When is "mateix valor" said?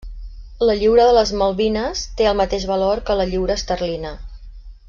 2.41-3.05